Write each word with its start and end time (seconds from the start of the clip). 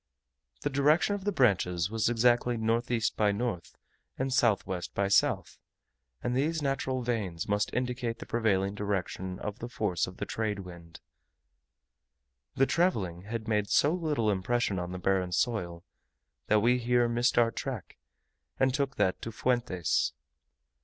The 0.61 0.71
direction 0.71 1.13
of 1.13 1.25
the 1.25 1.31
branches 1.31 1.91
was 1.91 2.09
exactly 2.09 2.55
N. 2.55 2.81
E. 2.89 3.01
by 3.15 3.29
N., 3.29 3.61
and 4.17 4.31
S. 4.31 4.41
W. 4.41 4.81
by 4.95 5.05
S., 5.05 5.23
and 6.23 6.35
these 6.35 6.59
natural 6.59 7.03
vanes 7.03 7.47
must 7.47 7.71
indicate 7.71 8.17
the 8.17 8.25
prevailing 8.25 8.73
direction 8.73 9.37
of 9.37 9.59
the 9.59 9.69
force 9.69 10.07
of 10.07 10.17
the 10.17 10.25
trade 10.25 10.61
wind. 10.61 11.01
The 12.55 12.65
travelling 12.65 13.25
had 13.25 13.47
made 13.47 13.69
so 13.69 13.93
little 13.93 14.31
impression 14.31 14.79
on 14.79 14.91
the 14.91 14.97
barren 14.97 15.33
soil, 15.33 15.83
that 16.47 16.61
we 16.61 16.79
here 16.79 17.07
missed 17.07 17.37
our 17.37 17.51
track, 17.51 17.99
and 18.59 18.73
took 18.73 18.95
that 18.95 19.21
to 19.21 19.31
Fuentes. 19.31 20.13